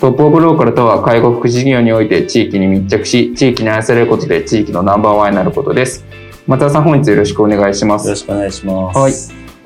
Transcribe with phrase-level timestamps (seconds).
[0.00, 6.06] トップオブローカルとは介護福祉事業において地域に密着し、地域に愛されることで地域のナンバーワンになることです。
[6.46, 8.06] 松田さん、本日よろしくお願いします。
[8.06, 8.98] よろしくお願いします。
[8.98, 9.12] はい。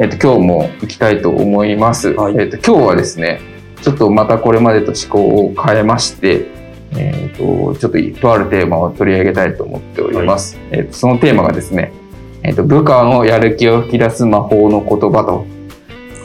[0.00, 2.08] えっ、と、今日も行きたいと思います。
[2.14, 3.40] はい、えっ、と、今日はですね、
[3.80, 6.46] ちょっとまたこれまでと思考を変えまして、
[6.96, 10.56] えっ、と、ちょっととあるテーマを取り上げたいと思っております。
[10.56, 11.92] はい、えっ、と、そのテーマがですね、
[12.42, 15.46] えっ、と、部下のやる気を吹き出す魔法の言葉と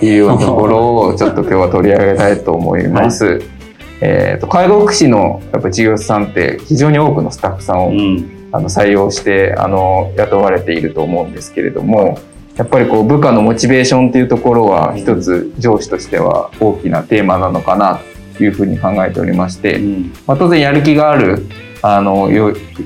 [0.04, 3.26] いうようなところをちょっと今日は取り上げたいと思います。
[3.38, 3.59] はい
[4.02, 12.20] えーと、介護福祉のやっぱ事業者さんって非常に多くのスタッフさんを、うん、あの採用してあの雇われていると思うんですけれども
[12.56, 18.02] やっぱりこう部下のモチベーションっていうところは一つ上司としては大きなテーマなのかな
[18.38, 21.46] というふうに考えておりまして、うん、まあ、当然やる気がある
[21.82, 22.30] あの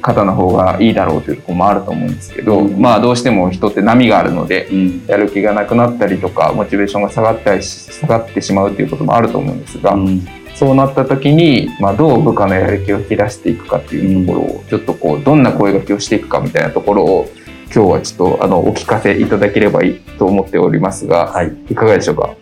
[0.02, 4.70] 方の方がいいだろうというところもあると思うんですけど、うん、まあどうしても人って波があるので、
[5.08, 9.96] やる気がなくなったりとかモチベーションが下がったり下がってしまうということもあると思うんですが。
[10.64, 17.30] そうなった時に、まあ、どう部下のやる気を引き出していくかっていうところを、ちょっとこうどんな声掛けをしていくかみたいなところを
[17.66, 22.34] 今日はちょっとあのお聞かせいただければいいと思っておりますが、はい、いかがでしょうか？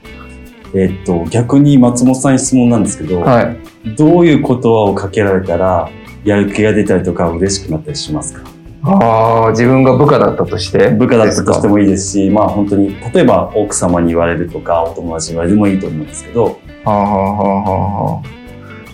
[0.75, 3.57] えー、っと逆に松本さんに質問なんですけど、はい、
[3.95, 5.89] どういう言葉をかけられたら
[6.23, 8.43] やる気が出たりとか嬉しくなったりしますか？
[8.83, 10.91] ああ自分が部下だったとして？
[10.91, 18.41] 部下だったとしてもいいですしまあ本当に例えば奥様に言われるとかお友達に言われてもいいと思うんですけどはあはあはあはあ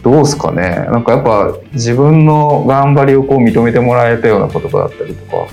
[0.04, 0.88] どうすかね。
[0.92, 5.48] なんかやっぱ自分の頑張りをこう認めてもらえたような言葉だったりとか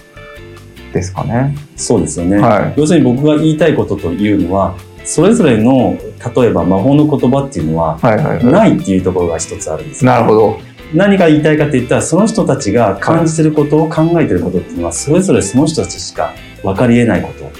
[0.92, 1.56] ですかね。
[1.76, 5.98] そうですよね、はい、要するに僕が言いたいことというのはそれぞれの
[6.36, 7.98] 例えば魔法の言葉っていうのは
[8.42, 10.58] ないっていうところが一つあるんです、ね、なるほど。
[10.94, 17.50] 何が言いたいかって言ったらその人たちが感じてることを考えてることっていうのはそれぞれその人たちしか分かりえないこと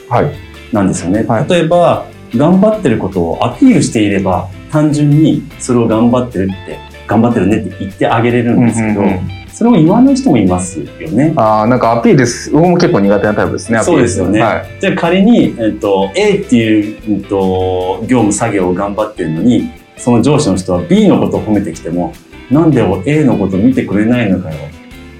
[0.72, 1.24] なんですよね。
[1.24, 11.32] はい、例えば頑張ってることをアピールしていれば単純にそれを頑張ってるって頑張ってるねって言ってあげれるんですけど、うんうんうん、それを言わない人もいますよね。
[11.36, 13.80] ああなんかアピールす僕も結構苦手なタイプですね。
[13.84, 14.40] そうですよね。
[14.40, 22.12] はい、じゃあ仮に、えっと、A っていう、えっと、業務作業を頑張ってるのにその上司の人は B のことを褒めてきても
[22.50, 24.56] なんで A のこと見てくれないのかよ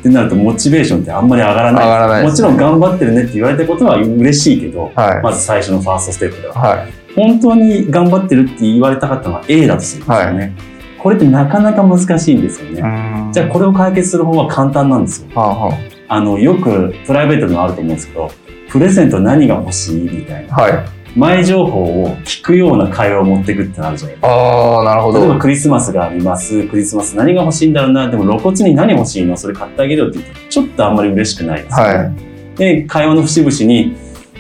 [0.01, 1.87] ってなるとモチベーションってあんまり上がらない。
[1.87, 6.55] らない、ね、もちろん頑張ってるねって言われたことは嬉しいけど、はい、まず最初のファーストステップでは。
[6.55, 10.39] はい本当に頑張ってるって言われたかったのは A だとするんですよね。
[10.39, 10.53] はい、
[10.99, 13.31] これってなかなか難しいんですよね。
[13.33, 15.29] じゃあこれを解決する方は簡単なんですよ。
[15.35, 18.31] はあはあ、あのよくプライベートでもあると思うんですけど、
[18.69, 20.55] プレゼント何が欲しいみたいな。
[20.55, 20.85] はい
[21.17, 24.29] 前情報を聞くような会話を持っていくってなるじゃないですか。
[24.29, 25.21] ああ、なるほど。
[25.21, 26.67] 例えばクリスマスがあります。
[26.67, 28.11] クリスマス何が欲しいんだろうな。
[28.11, 29.37] でも露骨に何欲しいの？
[29.37, 31.95] それ買ってあげるよって言うと、ちょっとあんまり嬉しくないですよね。
[31.95, 32.15] はい、
[32.57, 33.95] で、会話の節々に、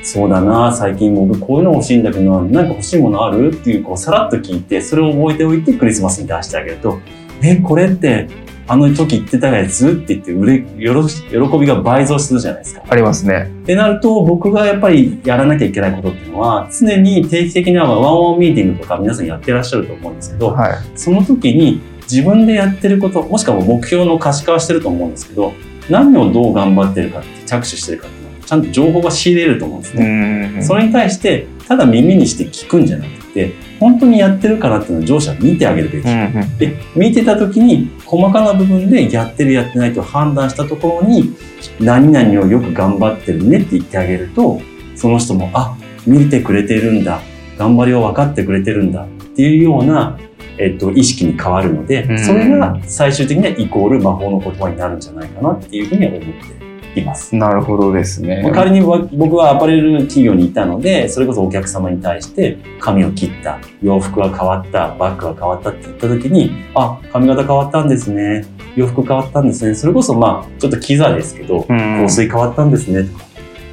[0.04, 3.53] そうだな、最近僕こういうの欲しいんだけどな、なんか欲しいものある？
[3.53, 7.00] っていう、こう、さらっと聞いて、それを覚えておいてクリスマスに出してあげると、
[7.42, 8.28] え、これって、
[8.66, 9.88] あの時言ってたやつ？
[9.88, 12.82] って言ってうれ喜びが倍増するじゃないですか。
[12.88, 13.50] ありますね。
[13.62, 25.53] ってなると僕がやっぱりやらなきゃいけないことっていうのは常に定期的なワンオンミーティングとか皆さんやってらっしゃると思うんですけど、はい、その時に自分でやってることもしくは目標の可視化はしてると思うんですけど
[25.91, 30.58] 何をどう頑張ってるかって着手してるかってちゃんと情報が仕入れると思うんですね。
[30.62, 36.04] それに対してただ耳にして聞くんじゃなくて本当にやってるかなっていうのを上司は見てあげるべき。
[36.58, 41.34] で見てた時に細かな部分でやってるやってないと判断したところに
[41.80, 44.60] 何々をよく頑張ってるねって言ってあげると
[44.94, 45.76] その人もあ
[46.06, 47.20] 見てくれてるんだ。
[47.56, 49.04] 頑張りを分かってくれてるんだ。
[49.04, 50.18] っていうような
[50.56, 56.64] えっと、意識に変わるので、それが最終的にはイコール魔法の言葉になるんじゃないかなっていうふうには思って
[57.00, 57.34] います。
[57.34, 58.50] なるほどですね。
[58.54, 68.44] 仮に僕はアパレル企業にいたので、それこそお客様に対して髪を切った、洋服が変わった、バッグが変わったって言った時に、あ、髪型変わったんですね。
[68.76, 69.74] 洋服変わったんですね。
[69.74, 73.04] それこそまあ、ちょっとキザですけど、香水変わったんですね。
[73.04, 73.24] とか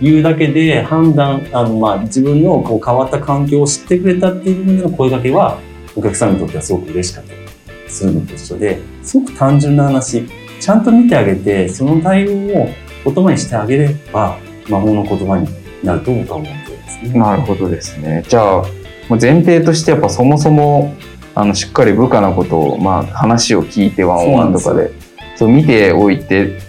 [0.02, 5.60] 言うだけで判断、あのまあ自分のこう変わった環境を知ってくれたっていう部分での声掛けは、
[5.96, 7.40] お客さんにとってはすごく嬉しかったり
[7.88, 10.24] するのと一緒で、すごく単純な話、
[10.60, 12.70] ちゃんと見てあげて、その対応を
[13.04, 14.38] 言葉にしてあげれば、
[14.70, 15.48] 魔法の言葉に
[15.84, 17.20] なると僕は思ってますね。
[17.20, 18.24] なるほどですね。
[18.28, 18.64] じゃあ、
[19.10, 20.96] 前提としてやっぱそもそも、
[21.34, 24.92] あの、しっかり部下のことを、まあ、話を聞いてワンオンワンとかで、
[25.36, 26.60] そう見ておいて、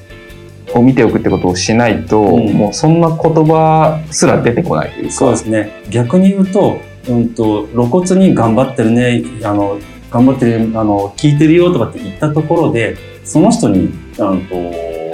[0.74, 5.12] を見ておくってことをしないと、うん、もうそんな言葉すら出てこないというか。
[5.12, 5.82] そうですね。
[5.90, 6.78] 逆に言うと、
[7.08, 9.78] うんと、露骨に頑張ってるね、あの、
[10.10, 14.40] 頑張ってる、あの、聞いてるよとかって言ったところで、その人に、あの、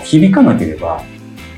[0.09, 1.03] 響かなければ、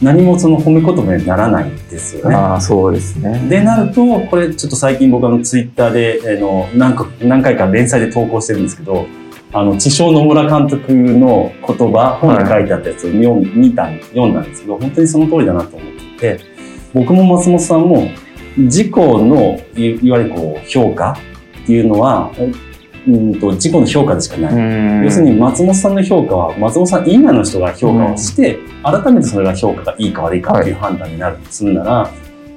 [0.02, 2.34] 何もその褒め言葉にならないですよね。
[2.34, 3.38] ああ、そうですね。
[3.48, 9.06] で、なると、これちょっと最近僕あのツイッターで、あの、何か、何回か連載で投稿してるんですけど、
[9.52, 16.40] あの、地匠野村監督の言葉、本に書いてあったやつを読,、見た読んだんですけど、本当にその通りだなと思ってて、
[16.94, 18.08] 僕も松本さんも、
[18.56, 21.18] 自己の、いわゆるこう、評価
[21.62, 22.30] っていうのは、
[23.08, 24.50] うんと自己の評価でしかな
[25.00, 25.04] い。
[25.04, 32.10] 要するに松本さんの評価は松本さん以外の人が評価をして、改めてそれが評価がいいか悪いかっていう判断になるとするなら、は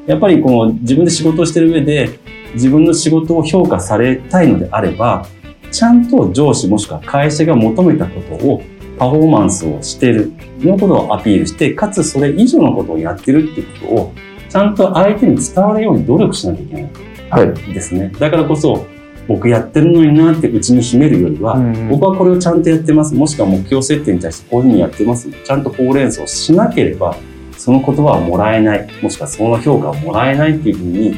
[0.07, 2.19] い、やっぱりこの自分で仕事をしてる上で
[2.54, 5.25] 自分の仕事を評価されたいのであれば、
[5.72, 8.62] ちゃんと上司もしくは会社が求めたことを
[9.00, 14.13] パフォーマンスをしてるのことをアピールして、かつそれ以上のことをやってるっていうことを
[14.50, 16.90] ちゃんと相手に伝わるように努力しなきゃいけない。
[17.31, 17.74] はい。
[17.74, 18.12] ですね。
[18.19, 18.86] だからこそ、
[19.27, 23.15] 僕やってるのになってうちに秘めるよりは、うん、僕はこれをちゃんとやってます。
[23.15, 25.29] もしくは目標設定に対してこういうふうにやってます。
[25.31, 27.15] ちゃんとほうれん草しなければ、
[27.57, 28.87] その言葉はもらえない。
[29.01, 31.15] もしくはその評価をもらえないっていうふうに、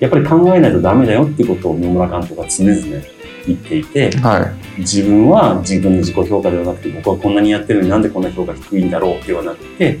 [0.00, 3.04] やっぱり考えないとダメだよっていうことを野村監督は常々
[3.46, 10.00] 言っていて、はい、自分は自分の自己評価ではなくて、僕はこんなにやってるのになんでこんな評価低いんだろうではなくて、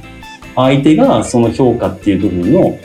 [0.56, 2.78] 相手がその評価っていう部分の、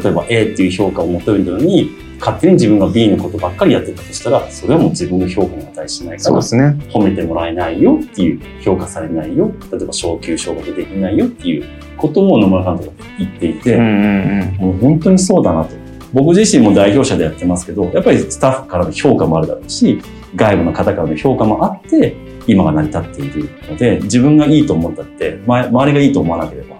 [0.00, 1.90] 例えば A っていう評価を求めるのに、
[2.22, 6.40] 勝手に自分が B のことばっかりやってたとしたら、それはもう自分の評価に値しないから、ね、
[6.88, 11.64] 褒めてもらえないよっていう、評価されないよ、例えば昇給昇格できないよっていう
[11.96, 15.74] ことを野村監督が言っていて、もう本当にそうだなと。
[16.12, 20.00] 僕自身も代表者でやってますけど、やっぱりスタッフからの評価もあるだろうし、
[20.36, 22.14] 外部の方からの評価もあって、
[22.46, 26.76] 今が成り立っているので、自分がいいと思ったって、周りがいいと思わなければ、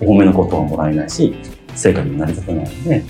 [0.00, 1.34] お褒めのことはもらえないし、
[1.74, 3.02] 成果にも成り立たないので、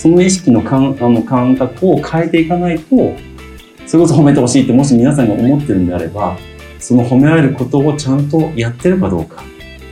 [0.00, 3.14] その意識の感あの感覚を変えていかないと、
[3.86, 6.38] それこそ褒めてほしいってもし皆さんが思ってるんであれば、
[6.78, 9.44] その褒められることをちゃんとやってるかどうか、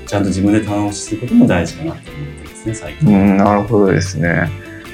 [0.07, 3.07] ちゃんと自分で棚押しすることも大事かなと思ってますね、最近。
[3.07, 4.49] うん、なるほどですね。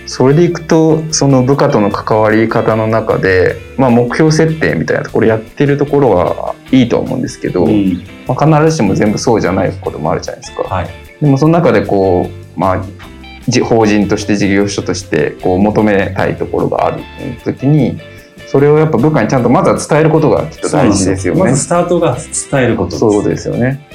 [0.06, 10.64] それでいくとその部下との関わり方の中で、まあ、目標設定みたいなところやってるところはいいと思うんですけど、うん、まあ、必ずしも全部そうじゃないこともあるじゃないですか。
[10.64, 10.88] はい、
[11.20, 12.84] でもその中でこう、まあ、
[13.62, 17.02] 法人として事業所としてこう求めたいところがある
[17.44, 18.00] 時に
[18.46, 21.40] それをやっぱ部下にちゃんとまずは伝えることがきっと大事ですよね。
[21.40, 22.16] まずスタートが
[22.50, 23.88] 伝えることそうですよね。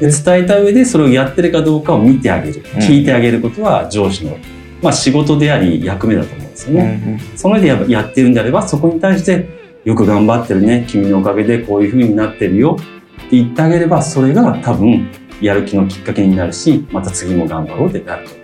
[0.00, 4.36] で伝えた上でそれをやってるかどうかを見てあげる、聞いてあげることは上司の、
[4.82, 7.00] まあ、仕事であり役目だと思うんですよね。
[7.06, 9.48] うんうん、その上でややってるんであればそこに対して
[9.84, 10.84] よく頑張ってるね。
[10.88, 12.76] 君のおかげでこういうふうになってるよ。
[12.78, 15.08] って言ってあげればそれが多分
[15.40, 18.41] やる気のきっかけになるしまた次も頑張ろうってなると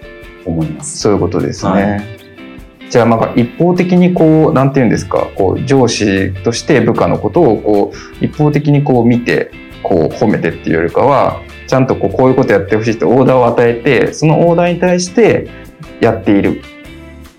[0.49, 0.99] 思います。
[0.99, 1.73] そういうことですね。
[1.73, 9.51] はい、じゃあまあ一方的にこうなんていうんですかこう上司として部下のことをこう一方的にこう見て
[9.83, 15.49] こう褒めてっていうよりかはちゃんとこうこういうことやってほしいってオーダーを与えてそのオーダーに対して
[16.01, 16.63] やっている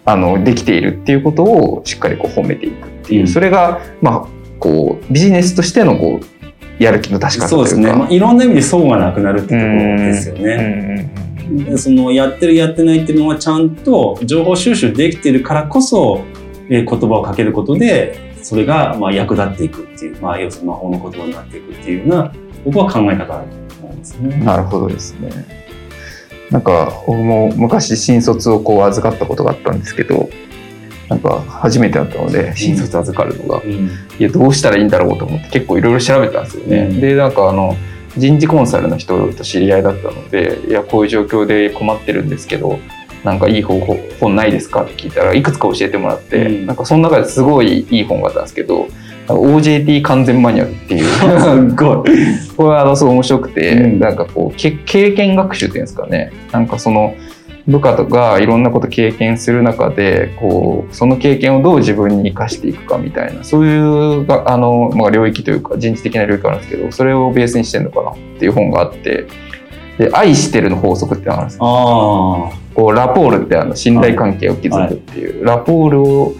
[0.06, 4.28] あのできているっていうことをしっかりこう褒めていくっていう、うん、それがまあ
[4.60, 10.42] こうビジネスとしてのこうやる気の確かそうですね、まあ、いろんな意味で層がなくなるっていうところですよね。
[10.42, 11.29] うんうん
[11.78, 16.24] そのやってるやってないっていうのはちゃんと情報収集できてるからこそ、
[16.70, 24.38] え言葉をかけることでそれがまあ役立っていくっていう、まあ、要するに魔法の言葉になっていくっていうような僕は考え方だと思うんですね。
[24.38, 25.30] なるほどですね。
[26.52, 30.30] なんか僕も昔新卒をこう預かったことがあったんですけど
[31.08, 33.90] なんか初めてだったので新卒預かるのが、うん、
[34.20, 36.90] いやどうしたらいいんだろうと思って結構いろいろ調べたんですよね。
[36.92, 37.76] うん、でなんかあの
[38.18, 42.80] 人事コンサルの人と知り合いだったのでいやこういう状況で困ってるんですけど
[43.24, 44.84] なんかいい方法本ないですか？
[44.84, 48.88] って聞いたらいくつか教えてもらって、うん、なんかその中ですごいいい本があったんですけど
[49.28, 51.70] OJT 完全マニュアルっていう。
[51.70, 52.10] すごい。
[52.58, 54.72] これはあのすごい面白くて、うん、なんかこう経
[55.12, 56.32] 験学習っていうんですかね。
[56.52, 57.14] なんかその
[57.70, 69.28] 部下とかいろんなこと経験する中でこうその経験をどう自分に生かしていくかみたいなそういうあの、まあ、領域というか人事的な領域あるんですけどそれをベースにしてるのかなっていう本があって
[70.00, 72.54] で愛してるの法則ってあるんですよ。
[72.74, 76.34] こうラポールってあの信頼関係を築くっていう、はい、ラポールを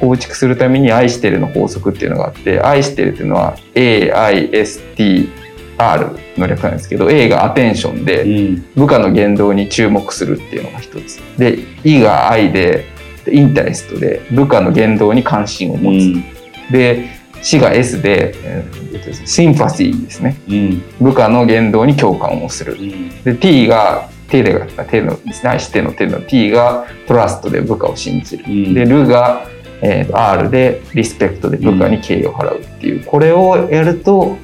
[0.00, 5.45] 構築するために愛してるの法則っていうのがあって愛してるっていうのは AIST
[5.78, 11.18] R の略なんですけど A がアテンションで部下の言動に注目するっていうのが一つ。
[11.38, 12.84] で E が愛で
[13.30, 17.08] インタレストで部下の言動に関心を持つ、うん、で
[17.42, 29.46] C が S で、えー、シンパシーですね、うん、部下の言動に共感をする、うん、で T が手で手のですね愛しての手の T がトラストで部下を信じる、でルが、
[29.82, 33.04] えー、R でリスペクトで部下に敬意を払うっていう。
[33.04, 34.36] これをやると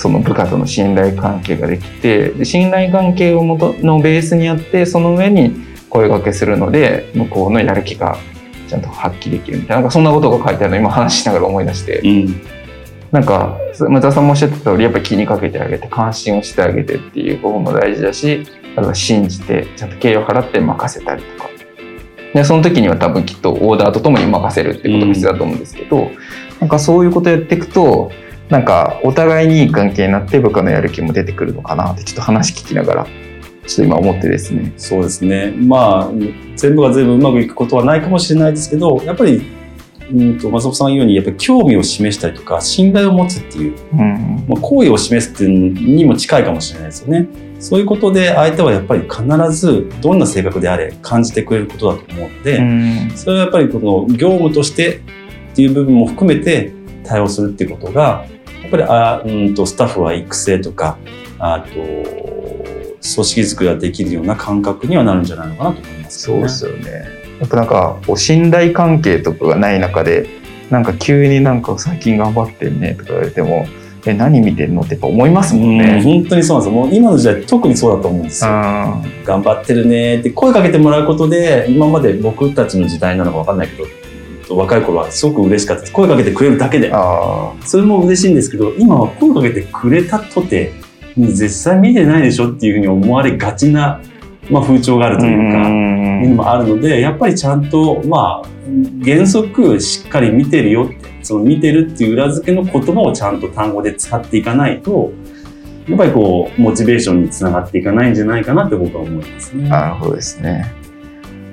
[0.00, 5.54] その部下との信頼関係ができて信頼関係をもとのベースにあってその上に
[5.90, 8.16] 声掛けするので向こうのやる気が
[8.66, 9.74] ちゃんと発揮できるみたいな。
[9.76, 12.40] なんかそんなことが書いてあるの今話しながら思い出して、うん、
[13.10, 13.58] なんか
[13.90, 21.50] 松田さんもおっしゃってた通りやっぱり気にかけてあげて関心をしてあげてっていうことも大事だしあとは信じてちゃんと敬意を払って任せたりとか。
[22.32, 26.16] でその時には多分きっとオーダーとともに任せるっていうことが必要だと思うんですけど、うん、
[26.60, 28.12] なんかそういうことやっていくと
[28.50, 33.10] なんかお互いにいい関係になって部下のやる気も出てくるのかなってちょっと話聞きながらちょ
[33.72, 34.72] っと今思ってですね。
[34.76, 35.52] そうですね。
[35.56, 36.10] まあ
[36.56, 39.42] 全部が全部うまくいくことはないかもしれないですけど、やっぱり
[40.12, 47.28] うんと松本さんが言うようにやっぱり興味を示したりとか信頼を持つっていう、うんまあ、好意を示すっていうのにも近いかもしれないですよね。
[47.60, 55.00] そういうことで相手はやっぱり必ずどんな性格であれ感じてくれることだと思うので、うん、それはやっぱりこの業務としてっ
[55.54, 56.72] ていう部分も含めて
[57.04, 58.24] 対応するっていうことが
[58.70, 60.98] ぱりあうんとスタッフは育成とか
[61.38, 67.20] あと組織づくりができるような感覚にはなるんじゃないのかなと思います、ね、そうですよね。
[67.40, 70.28] やっぱなんかこう信頼関係とかがない中で
[70.70, 73.66] なんか急になんか最近頑張ってんねとか言われても
[74.06, 75.98] え何見てんのってやっぱ思いますもんね。
[75.98, 76.80] ん本当にそうなんですよ。
[76.82, 78.50] もう今の時代特にそうだと思うんですよ。
[79.24, 83.88] 頑張ってるねって声かけてもらうことで今まで僕たちの時代なのか分かんないけど
[84.56, 86.92] 若い頃はすごく嬉しかったです声かけてくれるだけで
[87.64, 90.72] それも嬉しいんですけど今は声かけてくれたとて
[91.16, 94.00] 絶対見てないでしょっていうふうに思われがちな、
[94.50, 98.48] まあ、風潮があるというかいうのもあるのでやっぱりちゃんとまあ
[99.04, 105.12] 原則しっかり見てるよってその見てるっていう裏付けの言葉をちゃんと単語で使っていかないと
[105.88, 109.68] やっぱりこうモチベーションにつながっていかないんじゃないかなって僕は思いますね。
[109.68, 110.72] なるほどですね。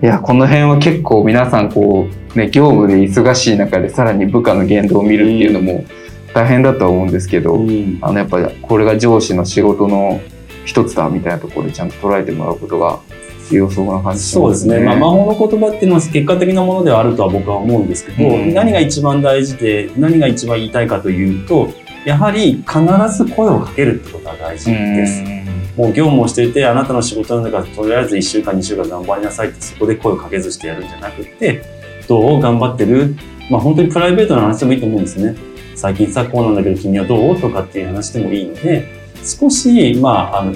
[0.01, 5.85] いやこの辺は結構皆さんこう、ね、業務で忙しい中でさらに部下の言動を見るっていうのも
[6.33, 10.21] 大変だとは思うんですけど、うん、あのやっぱりこれが上司の仕事の
[10.65, 12.99] 一つだみたいなところでちゃんと捉えてもらうことが
[13.47, 21.69] 強そうな感じ、ね、そうですね、まあ、魔法の言葉っていうのは結果的なものではあるとは僕は思うんですけど、うん、何が一番大事で何が一番言いたいかというと
[22.07, 22.79] やはり必
[23.17, 25.21] ず声をかけるってことが大事です。
[25.21, 25.37] うん。
[25.75, 31.76] もう業務をしていて、あなたの仕事なんだから、とりあえず1週間、2週間頑張りなさいって、そこで声をかけずしてやるんじゃなくて、
[32.07, 33.15] どう頑張ってる？
[33.49, 35.35] まあ本当にプライベートな話でもいいと思うんですね。
[35.75, 37.39] 最近さ、こうなんだけど君はどう？
[37.39, 38.85] とかっていう話でもいいので、
[39.23, 40.53] 少し、まあ、あの、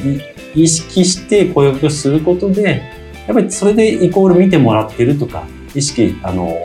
[0.55, 2.81] 意識して声をすることで、
[3.27, 5.43] やっぱりそれでイコール見てもらってるとか、
[5.75, 6.55] 意識、あの、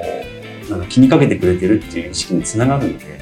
[0.71, 3.21] なんか気にかけてくれてるっていう意識につながるので、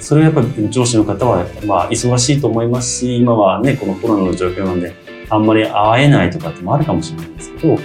[0.00, 4.94] それはやっぱり上司の方は、まあ、忙しいと思いますし、今はね、このコロナの状況なんで、
[5.28, 7.78] あんまり会えないとかってもあるかもしれないんですけど、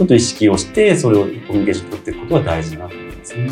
[0.00, 3.50] ちょっと意識をして、それをコミュニケーション取っていくことが大事だなと思いますね。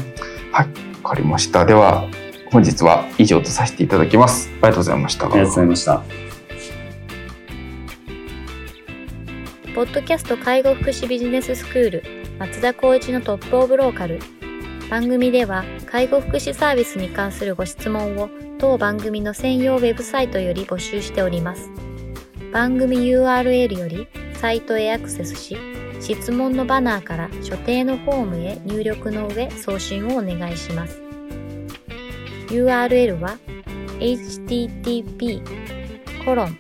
[0.50, 0.67] はい、
[1.02, 1.67] わかりました。
[1.67, 2.09] では、
[2.50, 4.49] 本日は以上とさせていただきます。
[4.49, 5.26] ありがとうございました。
[5.26, 6.02] ありがとうございました。
[9.75, 12.02] ポッドキャスト介護福祉ビジネススクール
[12.38, 14.19] 松田光一のトップオブローカル
[14.90, 21.71] 番組では介護福祉サービスに関するご質問を当番組の専用ウェブサイトより募集しております。
[22.55, 25.59] 番組 URL よりサイトへアクセスし、
[26.00, 31.00] 質問のバナーから所定のフォームへ入力の上送信をお願いします。
[32.49, 33.38] URL は
[33.99, 35.43] http
[36.25, 36.59] コロン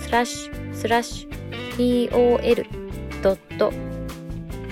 [0.00, 1.34] スラッシュスラッシュ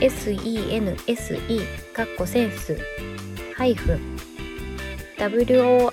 [0.09, 2.79] tol.sense かっこセンス、
[3.57, 4.01] ハイフン、
[5.19, 5.91] world、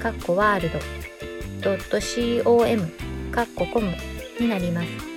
[0.00, 0.70] かっこワール
[1.62, 1.76] ド、
[2.44, 2.88] .com、
[3.30, 3.94] かっこコム
[4.38, 5.13] になります。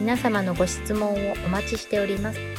[0.00, 2.49] 皆様のご質問をお待ちしております。